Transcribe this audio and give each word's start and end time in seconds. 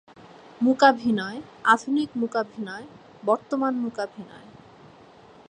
মূকাভিনয়, 0.61 1.39
আধুনিক 1.65 2.09
মূকাভিনয়, 2.15 2.85
বর্তমান 3.23 3.73
মূকাভিনয়। 3.75 4.47